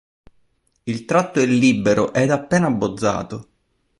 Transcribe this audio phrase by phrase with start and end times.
[0.85, 3.47] Il tratto è libero ed appena abbozzato.